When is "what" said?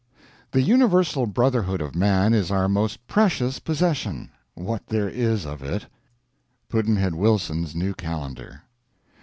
4.55-4.87